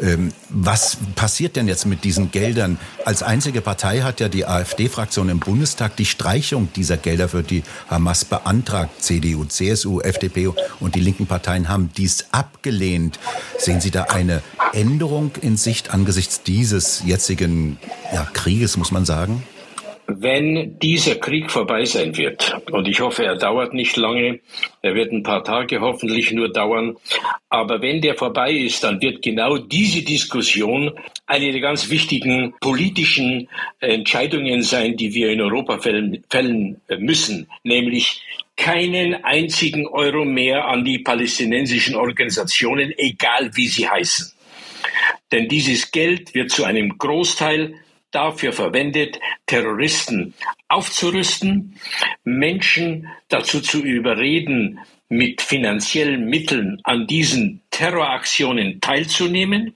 Ähm, 0.00 0.32
was 0.50 0.98
passiert 1.14 1.56
denn 1.56 1.68
jetzt 1.68 1.86
mit 1.86 2.04
diesen 2.04 2.30
Geldern? 2.30 2.78
Als 3.04 3.22
einzige 3.22 3.62
Partei 3.62 4.00
hat 4.00 4.20
ja 4.20 4.28
die 4.28 4.46
AfD-Fraktion 4.46 5.30
im 5.30 5.40
Bundestag 5.40 5.96
die 5.96 6.04
Streichung 6.04 6.68
dieser 6.76 6.98
Gelder 6.98 7.28
für 7.28 7.42
die 7.42 7.62
Hamas 7.88 8.24
beantragt. 8.24 9.02
CDU, 9.02 9.44
CSU, 9.44 10.00
FDP 10.00 10.50
und 10.80 10.94
die 10.94 11.00
linken 11.00 11.26
Parteien 11.26 11.68
haben 11.68 11.90
dies 11.96 12.26
abgelehnt. 12.30 13.18
Sehen 13.58 13.80
Sie 13.80 13.90
da 13.90 14.04
eine 14.04 14.42
Änderung 14.72 15.30
in 15.40 15.56
Sicht 15.56 15.94
angesichts 15.94 16.42
dieses 16.42 17.02
jetzigen 17.04 17.78
ja, 18.12 18.28
Krieges, 18.32 18.76
muss 18.76 18.90
man 18.92 19.06
sagen? 19.06 19.42
Wenn 20.06 20.78
dieser 20.78 21.16
Krieg 21.16 21.50
vorbei 21.50 21.84
sein 21.84 22.16
wird, 22.16 22.56
und 22.70 22.86
ich 22.86 23.00
hoffe, 23.00 23.24
er 23.24 23.36
dauert 23.36 23.74
nicht 23.74 23.96
lange, 23.96 24.40
er 24.82 24.94
wird 24.94 25.12
ein 25.12 25.22
paar 25.22 25.42
Tage 25.42 25.80
hoffentlich 25.80 26.32
nur 26.32 26.52
dauern, 26.52 26.96
aber 27.48 27.82
wenn 27.82 28.00
der 28.00 28.14
vorbei 28.14 28.52
ist, 28.52 28.84
dann 28.84 29.00
wird 29.00 29.22
genau 29.22 29.58
diese 29.58 30.02
Diskussion 30.02 30.92
eine 31.26 31.50
der 31.50 31.60
ganz 31.60 31.90
wichtigen 31.90 32.54
politischen 32.60 33.48
Entscheidungen 33.80 34.62
sein, 34.62 34.96
die 34.96 35.12
wir 35.12 35.30
in 35.30 35.40
Europa 35.40 35.78
fällen, 35.78 36.24
fällen 36.30 36.80
müssen, 36.98 37.48
nämlich 37.64 38.22
keinen 38.56 39.24
einzigen 39.24 39.86
Euro 39.86 40.24
mehr 40.24 40.66
an 40.66 40.84
die 40.84 40.98
palästinensischen 40.98 41.94
Organisationen, 41.94 42.92
egal 42.96 43.50
wie 43.54 43.66
sie 43.66 43.88
heißen. 43.88 44.32
Denn 45.32 45.48
dieses 45.48 45.90
Geld 45.90 46.34
wird 46.34 46.50
zu 46.50 46.64
einem 46.64 46.96
Großteil 46.96 47.74
dafür 48.16 48.52
verwendet, 48.52 49.20
Terroristen 49.44 50.32
aufzurüsten, 50.68 51.78
Menschen 52.24 53.08
dazu 53.28 53.60
zu 53.60 53.82
überreden, 53.82 54.80
mit 55.08 55.42
finanziellen 55.42 56.24
Mitteln 56.24 56.80
an 56.82 57.06
diesen 57.06 57.60
Terroraktionen 57.70 58.80
teilzunehmen 58.80 59.74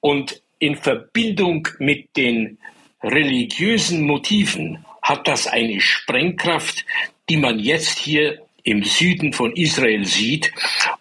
und 0.00 0.42
in 0.58 0.76
Verbindung 0.76 1.66
mit 1.78 2.14
den 2.16 2.58
religiösen 3.02 4.02
Motiven 4.02 4.84
hat 5.00 5.26
das 5.26 5.46
eine 5.46 5.80
Sprengkraft, 5.80 6.84
die 7.30 7.38
man 7.38 7.58
jetzt 7.58 7.98
hier 7.98 8.42
im 8.64 8.82
Süden 8.82 9.32
von 9.32 9.54
Israel 9.56 10.04
sieht. 10.04 10.52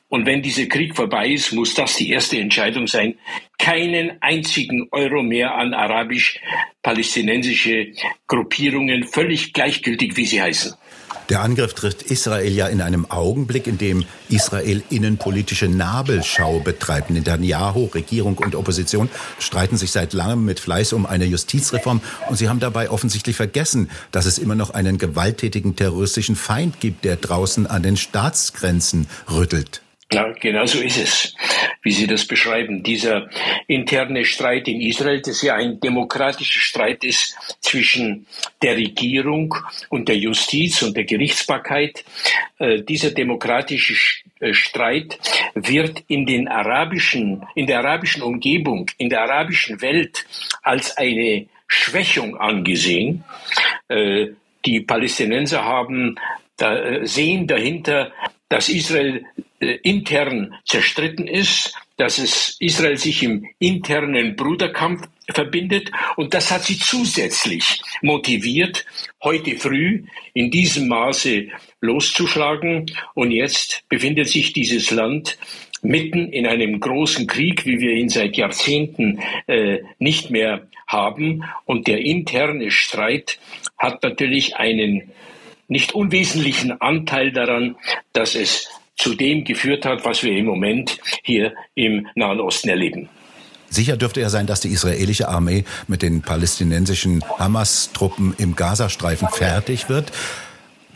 Und 0.08 0.25
wenn 0.25 0.42
dieser 0.42 0.66
Krieg 0.66 0.96
vorbei 0.96 1.28
ist, 1.30 1.51
muss 1.54 1.74
das 1.74 1.98
die 1.98 2.10
erste 2.10 2.39
Entscheidung 2.39 2.88
sein, 2.88 3.16
keinen 3.58 4.22
einzigen 4.22 4.88
Euro 4.92 5.22
mehr 5.22 5.56
an 5.56 5.74
arabisch-palästinensische 5.74 7.92
Gruppierungen, 8.28 9.04
völlig 9.04 9.51
gleichgültig, 9.54 10.16
wie 10.18 10.25
sie 10.25 10.42
heißen. 10.42 10.74
Der 11.30 11.42
Angriff 11.42 11.76
trifft 11.76 12.02
Israel 12.02 12.52
ja 12.52 12.68
in 12.68 12.82
einem 12.82 13.10
Augenblick, 13.12 13.68
in 13.68 13.78
dem 13.78 14.04
Israel 14.30 14.82
innenpolitische 14.90 15.68
Nabelschau 15.68 16.60
betreibt. 16.60 17.12
Netanyahu, 17.12 17.86
Regierung 17.86 18.40
und 18.40 18.56
Opposition 18.56 19.10
streiten 19.38 19.78
sich 19.78 19.92
seit 19.92 20.14
langem 20.14 20.44
mit 20.44 20.60
Fleiß 20.60 20.92
um 20.94 21.06
eine 21.06 21.26
Justizreform 21.26 22.02
und 22.30 22.38
sie 22.38 22.50
haben 22.50 22.60
dabei 22.60 22.90
offensichtlich 22.90 23.36
vergessen, 23.36 23.92
dass 24.12 24.26
es 24.26 24.40
immer 24.40 24.56
noch 24.56 24.72
einen 24.72 24.98
gewalttätigen 24.98 25.76
terroristischen 25.76 26.36
Feind 26.36 26.80
gibt, 26.80 27.06
der 27.06 27.16
draußen 27.16 27.68
an 27.68 27.84
den 27.84 27.96
Staatsgrenzen 27.96 29.06
rüttelt. 29.30 29.82
Ja, 30.12 30.32
genau 30.39 30.66
so 30.66 30.80
ist 30.80 30.98
es, 30.98 31.36
wie 31.84 31.92
Sie 31.92 32.08
das 32.08 32.25
beschreiben. 32.25 32.82
Dieser 32.82 33.30
interne 33.68 34.25
Streit 34.25 34.68
in 34.68 34.82
Israel, 34.82 35.22
das 35.22 35.44
ja 35.44 35.54
ein 35.54 35.80
demokratischer 35.80 36.62
Streit 36.62 37.04
ist 37.04 37.38
zwischen 37.62 38.25
der 38.63 38.75
Regierung 38.75 39.54
und 39.89 40.10
der 40.10 40.18
Justiz 40.18 40.82
und 40.82 40.98
der 40.98 41.04
Gerichtsbarkeit. 41.04 42.04
Äh, 42.58 42.82
dieser 42.82 43.12
demokratische 43.12 43.94
Streit 44.51 45.20
wird 45.54 46.04
in 46.08 46.25
den 46.25 46.48
arabischen, 46.48 47.46
in 47.54 47.68
der 47.68 47.80
arabischen 47.80 48.24
Umgebung, 48.24 48.89
in 48.98 49.10
der 49.10 49.22
arabischen 49.22 49.80
Welt 49.82 50.25
als 50.63 50.98
eine 50.98 51.46
Schwächung 51.68 52.36
angesehen. 52.36 53.24
Äh, 53.89 54.30
die 54.66 54.80
Palästinenser 54.82 55.63
haben 55.63 56.16
da, 56.58 57.06
sehen 57.06 57.46
dahinter, 57.46 58.12
dass 58.50 58.70
Israel 58.70 59.25
intern 59.60 60.56
zerstritten 60.65 61.27
ist, 61.27 61.74
dass 61.98 62.18
es 62.18 62.56
Israel 62.60 62.98
sich 62.98 63.24
im 63.24 63.46
internen 63.60 64.36
Bruderkampf 64.36 65.08
verbindet. 65.29 65.91
Und 66.15 66.34
das 66.34 66.50
hat 66.50 66.63
sie 66.63 66.77
zusätzlich 66.77 67.82
motiviert, 68.01 68.86
heute 69.22 69.58
früh 69.58 70.03
in 70.34 70.50
diesem 70.50 70.88
Maße 70.88 71.50
loszuschlagen. 71.82 72.89
Und 73.13 73.32
jetzt 73.32 73.84
befindet 73.89 74.29
sich 74.29 74.53
dieses 74.53 74.91
Land 74.91 75.38
mitten 75.82 76.32
in 76.32 76.48
einem 76.48 76.79
großen 76.79 77.27
Krieg, 77.27 77.65
wie 77.65 77.79
wir 77.79 77.91
ihn 77.91 78.10
seit 78.10 78.38
Jahrzehnten 78.38 79.20
äh, 79.48 79.79
nicht 79.98 80.29
mehr 80.29 80.68
haben. 80.88 81.44
Und 81.65 81.88
der 81.88 82.00
interne 82.00 82.72
Streit 82.72 83.39
hat 83.77 84.03
natürlich 84.03 84.56
einen 84.56 85.12
nicht 85.70 85.94
unwesentlichen 85.94 86.82
Anteil 86.82 87.32
daran, 87.32 87.76
dass 88.14 88.36
es 88.36 88.68
zu 88.98 89.16
dem 89.16 89.46
geführt 89.46 89.86
hat, 89.86 90.04
was 90.04 90.24
wir 90.24 90.34
im 90.34 90.46
Moment 90.46 91.00
hier 91.24 91.54
im 91.76 92.08
Nahen 92.16 92.42
Osten 92.42 92.70
erleben. 92.70 93.08
Sicher 93.70 93.98
dürfte 93.98 94.20
ja 94.20 94.30
sein, 94.30 94.48
dass 94.48 94.62
die 94.62 94.70
israelische 94.70 95.30
Armee 95.30 95.64
mit 95.88 96.02
den 96.02 96.22
palästinensischen 96.22 97.24
Hamas-Truppen 97.38 98.34
im 98.38 98.56
Gazastreifen 98.56 99.30
fertig 99.30 99.90
wird. 99.90 100.12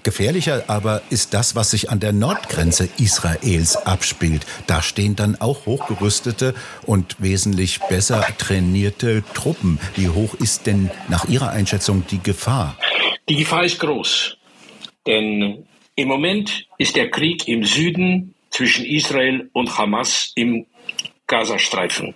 Gefährlicher 0.02 0.66
aber 0.68 1.02
ist 1.10 1.34
das, 1.34 1.56
was 1.56 1.72
sich 1.72 1.90
an 1.90 2.02
der 2.02 2.12
Nordgrenze 2.12 2.90
Israels 2.98 3.78
abspielt. 3.78 4.46
Da 4.68 4.82
stehen 4.82 5.16
dann 5.16 5.40
auch 5.40 5.66
hochgerüstete 5.66 6.56
und 6.86 7.16
wesentlich 7.20 7.80
besser 7.80 8.26
trainierte 8.38 9.24
Truppen. 9.34 9.80
Wie 9.96 10.10
hoch 10.10 10.34
ist 10.34 10.66
denn 10.66 10.92
nach 11.08 11.26
Ihrer 11.30 11.52
Einschätzung 11.52 12.04
die 12.10 12.22
Gefahr? 12.22 12.76
Die 13.30 13.38
Gefahr 13.38 13.64
ist 13.64 13.80
groß. 13.80 14.38
Denn 15.06 15.68
im 15.96 16.08
Moment 16.08 16.68
ist 16.78 16.96
der 16.96 17.10
Krieg 17.10 17.48
im 17.48 17.64
Süden 17.64 18.34
zwischen 18.50 18.86
Israel 18.86 19.50
und 19.54 19.78
Hamas 19.78 20.32
im 20.36 20.66
Gazastreifen. 21.28 22.16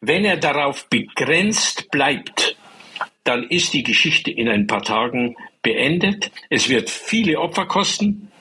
Wenn 0.00 0.24
er 0.24 0.36
darauf 0.36 0.88
begrenzt 0.88 1.90
bleibt, 1.90 2.56
dann 3.24 3.44
ist 3.44 3.72
die 3.72 3.84
Geschichte 3.84 4.30
in 4.30 4.48
ein 4.48 4.66
paar 4.66 4.82
Tagen 4.82 5.36
beendet. 5.62 6.30
Es 6.50 6.68
wird 6.68 6.90
viele 6.90 7.38
Opfer 7.38 7.66
kosten 7.66 8.32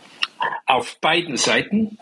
auf 0.66 1.00
beiden 1.00 1.38
Seiten. 1.38 1.98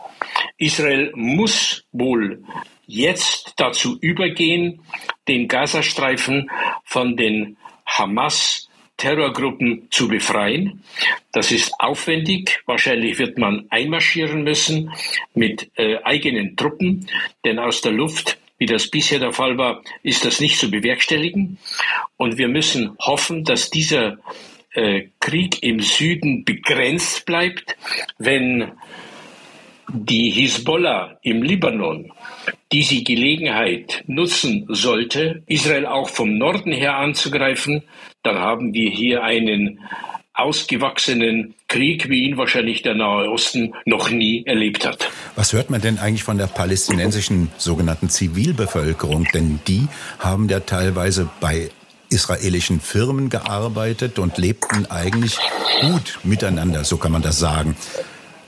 Israel 0.57 1.11
muss 1.15 1.83
wohl 1.91 2.43
jetzt 2.87 3.53
dazu 3.57 3.97
übergehen, 3.99 4.81
den 5.27 5.47
Gazastreifen 5.47 6.49
von 6.85 7.17
den 7.17 7.57
Hamas 7.85 8.68
Terrorgruppen 8.99 9.87
zu 9.89 10.07
befreien. 10.07 10.83
Das 11.31 11.51
ist 11.51 11.73
aufwendig. 11.79 12.61
Wahrscheinlich 12.67 13.17
wird 13.17 13.39
man 13.39 13.65
einmarschieren 13.69 14.43
müssen 14.43 14.91
mit 15.33 15.71
äh, 15.75 15.97
eigenen 16.03 16.55
Truppen, 16.55 17.07
denn 17.43 17.57
aus 17.57 17.81
der 17.81 17.93
Luft 17.93 18.37
wie 18.59 18.65
das 18.65 18.89
bisher 18.89 19.19
der 19.19 19.31
Fall 19.31 19.57
war, 19.57 19.81
ist 20.03 20.25
das 20.25 20.41
nicht 20.41 20.59
zu 20.59 20.69
bewerkstelligen. 20.69 21.57
Und 22.17 22.37
wir 22.37 22.49
müssen 22.49 22.97
hoffen, 22.99 23.45
dass 23.45 23.69
dieser 23.69 24.17
äh, 24.73 25.07
Krieg 25.19 25.63
im 25.63 25.79
Süden 25.79 26.43
begrenzt 26.43 27.25
bleibt, 27.25 27.77
wenn 28.17 28.73
die 29.93 30.29
Hisbollah 30.29 31.17
im 31.21 31.43
Libanon 31.43 32.11
diese 32.71 33.01
Gelegenheit 33.03 34.03
nutzen 34.07 34.65
sollte, 34.69 35.43
Israel 35.47 35.85
auch 35.85 36.09
vom 36.09 36.37
Norden 36.37 36.71
her 36.71 36.97
anzugreifen, 36.97 37.83
dann 38.23 38.37
haben 38.37 38.73
wir 38.73 38.89
hier 38.89 39.23
einen 39.23 39.79
ausgewachsenen 40.33 41.55
Krieg, 41.67 42.09
wie 42.09 42.23
ihn 42.23 42.37
wahrscheinlich 42.37 42.81
der 42.81 42.95
Nahe 42.95 43.29
Osten 43.29 43.73
noch 43.85 44.09
nie 44.09 44.43
erlebt 44.45 44.85
hat. 44.85 45.09
Was 45.35 45.53
hört 45.53 45.69
man 45.69 45.81
denn 45.81 45.99
eigentlich 45.99 46.23
von 46.23 46.37
der 46.37 46.47
palästinensischen 46.47 47.51
sogenannten 47.57 48.09
Zivilbevölkerung? 48.09 49.27
Denn 49.33 49.59
die 49.67 49.87
haben 50.19 50.47
ja 50.47 50.61
teilweise 50.61 51.29
bei 51.41 51.69
israelischen 52.09 52.79
Firmen 52.79 53.29
gearbeitet 53.29 54.17
und 54.17 54.37
lebten 54.37 54.89
eigentlich 54.89 55.37
gut 55.81 56.19
miteinander, 56.23 56.83
so 56.83 56.97
kann 56.97 57.11
man 57.11 57.21
das 57.21 57.37
sagen. 57.37 57.75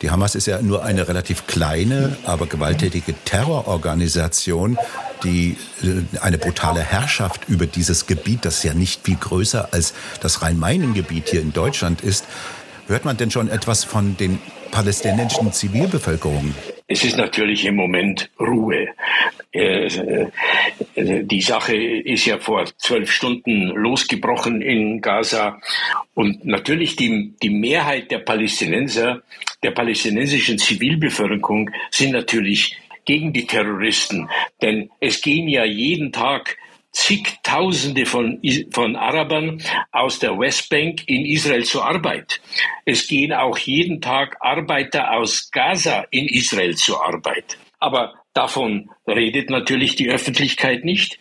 Die 0.02 0.10
Hamas 0.10 0.34
ist 0.34 0.48
ja 0.48 0.62
nur 0.62 0.84
eine 0.84 1.08
relativ 1.08 1.46
kleine, 1.46 2.18
aber 2.26 2.48
gewalttätige 2.48 3.14
Terrororganisation, 3.24 4.78
die 5.24 5.58
äh, 5.84 6.20
eine 6.20 6.40
brutale 6.40 6.82
Herrschaft 6.82 7.48
über 7.48 7.68
dieses 7.68 8.08
Gebiet, 8.08 8.44
das 8.44 8.64
ja 8.64 8.74
nicht 8.74 9.06
viel 9.06 9.18
größer 9.18 9.70
als 9.72 9.94
das 10.20 10.42
Rhein-Main-Gebiet 10.42 11.30
hier 11.30 11.42
in 11.42 11.54
Deutschland 11.54 12.02
ist. 12.02 12.26
Hört 12.88 13.06
man 13.06 13.18
denn 13.18 13.30
schon 13.30 13.48
etwas 13.48 13.84
von 13.84 14.18
den 14.18 14.40
palästinensischen 14.72 15.54
Zivilbevölkerungen? 15.54 16.56
Es 16.92 17.06
ist 17.06 17.16
natürlich 17.16 17.64
im 17.66 17.78
Moment 17.78 18.30
Ruhe. 18.38 18.90
Äh, 19.54 19.86
äh, 19.86 21.24
die 21.24 21.42
Sache 21.42 21.74
ist 21.74 22.26
ja 22.26 22.38
vor 22.38 22.66
zwölf 22.78 23.10
Stunden 23.10 23.68
losgebrochen 23.70 24.62
in 24.62 25.00
Gaza. 25.00 25.62
Und 26.16 26.44
natürlich 26.44 26.98
die, 26.98 27.34
die 27.42 27.50
Mehrheit 27.50 28.12
der 28.12 28.20
Palästinenser, 28.20 29.22
der 29.64 29.72
palästinensischen 29.72 30.58
Zivilbevölkerung 30.58 31.72
sind 31.92 32.12
natürlich 32.12 32.78
gegen 33.06 33.32
die 33.32 33.48
Terroristen. 33.48 34.30
Denn 34.62 34.90
es 35.00 35.22
gehen 35.22 35.48
ja 35.48 35.64
jeden 35.64 36.12
Tag 36.12 36.58
zigtausende 36.92 38.06
von, 38.06 38.42
von 38.72 38.96
Arabern 38.96 39.62
aus 39.92 40.20
der 40.20 40.38
Westbank 40.38 41.08
in 41.08 41.26
Israel 41.26 41.64
zur 41.64 41.86
Arbeit. 41.86 42.42
Es 42.86 43.08
gehen 43.08 43.34
auch 43.34 43.58
jeden 43.58 44.02
Tag 44.02 44.38
Arbeiter 44.42 45.12
aus 45.14 45.50
Gaza 45.52 46.06
in 46.12 46.28
Israel 46.28 46.76
zur 46.76 47.06
Arbeit. 47.06 47.58
Aber 47.80 48.14
davon 48.34 48.90
redet 49.08 49.50
natürlich 49.50 49.96
die 49.96 50.10
Öffentlichkeit 50.10 50.84
nicht. 50.84 51.18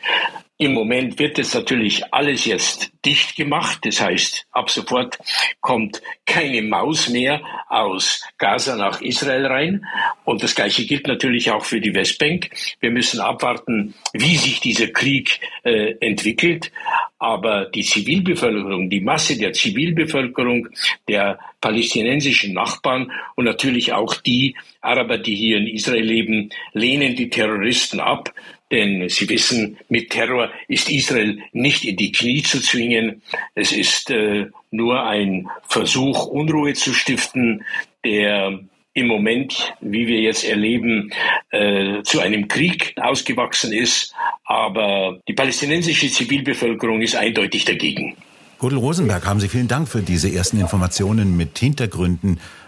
Im 0.61 0.75
Moment 0.75 1.18
wird 1.18 1.38
es 1.38 1.55
natürlich 1.55 2.12
alles 2.12 2.44
jetzt 2.44 2.92
dicht 3.07 3.35
gemacht. 3.35 3.79
Das 3.83 3.99
heißt, 3.99 4.46
ab 4.51 4.68
sofort 4.68 5.18
kommt 5.62 6.03
keine 6.27 6.61
Maus 6.61 7.09
mehr 7.09 7.40
aus 7.70 8.23
Gaza 8.37 8.77
nach 8.77 9.01
Israel 9.01 9.46
rein. 9.46 9.87
Und 10.27 10.42
das 10.42 10.55
Gleiche 10.55 10.85
gilt 10.85 11.07
natürlich 11.07 11.51
auch 11.51 11.64
für 11.64 11.81
die 11.81 11.94
Westbank. 11.94 12.51
Wir 12.79 12.90
müssen 12.90 13.20
abwarten, 13.20 13.94
wie 14.12 14.37
sich 14.37 14.61
dieser 14.61 14.88
Krieg 14.88 15.40
äh, 15.62 15.94
entwickelt. 16.01 16.70
Aber 17.18 17.64
die 17.64 17.83
Zivilbevölkerung, 17.83 18.90
die 18.90 19.01
Masse 19.01 19.38
der 19.38 19.55
Zivilbevölkerung 19.55 20.68
der 21.09 21.38
palästinensischen 21.62 22.53
Nachbarn 22.53 23.11
und 23.35 23.46
natürlich 23.46 23.94
auch 23.94 24.14
die 24.14 24.57
Araber, 24.83 25.16
die 25.16 25.37
hier 25.37 25.57
in 25.57 25.68
Israel 25.68 26.05
leben, 26.05 26.51
lehnen 26.75 27.16
die 27.16 27.31
Terroristen 27.31 28.01
ab. 28.01 28.35
Denn 28.70 29.09
Sie 29.09 29.28
wissen, 29.28 29.78
mit 29.88 30.11
Terror 30.11 30.50
ist 30.68 30.90
Israel 30.90 31.38
nicht 31.52 31.85
in 31.85 31.96
die 31.96 32.12
Knie 32.12 32.42
zu 32.42 32.61
zwingen. 32.61 33.22
Es 33.54 33.72
ist 33.72 34.11
äh, 34.11 34.46
nur 34.70 35.04
ein 35.04 35.48
Versuch, 35.68 36.26
Unruhe 36.26 36.74
zu 36.74 36.94
stiften, 36.94 37.64
der 38.04 38.61
im 38.92 39.06
Moment, 39.06 39.74
wie 39.80 40.06
wir 40.06 40.20
jetzt 40.20 40.44
erleben, 40.44 41.12
äh, 41.50 42.02
zu 42.02 42.20
einem 42.20 42.48
Krieg 42.48 42.94
ausgewachsen 42.96 43.72
ist. 43.72 44.14
Aber 44.44 45.20
die 45.28 45.33
palästinensische 45.33 46.11
Zivilbevölkerung 46.11 47.00
ist 47.00 47.16
eindeutig 47.16 47.64
dagegen. 47.64 48.16
Gudel 48.59 48.78
Rosenberg, 48.78 49.26
haben 49.26 49.40
Sie 49.40 49.48
vielen 49.48 49.68
Dank 49.68 49.88
für 49.88 50.02
diese 50.02 50.30
ersten 50.30 50.61
Informationen 50.61 51.37
mit 51.37 51.59
Hintergründen 51.59 52.40